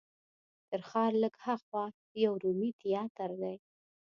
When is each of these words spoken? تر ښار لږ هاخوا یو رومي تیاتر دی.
تر 0.69 0.81
ښار 0.89 1.11
لږ 1.23 1.33
هاخوا 1.45 1.85
یو 2.25 2.33
رومي 2.43 2.69
تیاتر 2.81 3.29
دی. 3.41 3.55